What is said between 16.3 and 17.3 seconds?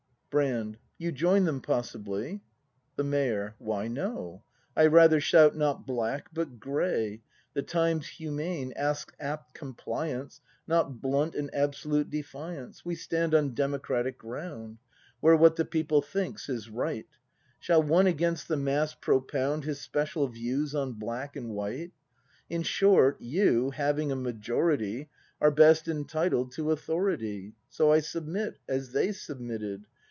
is right;